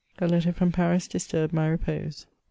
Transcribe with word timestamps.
A 0.17 0.27
letter 0.27 0.51
from 0.51 0.71
Pans 0.71 1.07
disturbed 1.07 1.53
my 1.53 1.67
repose. 1.67 2.25